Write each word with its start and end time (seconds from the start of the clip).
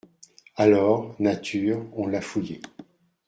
Alors, 0.55 1.15
nature, 1.19 1.85
on 1.93 2.07
l’a 2.07 2.21
fouillé. 2.21 2.59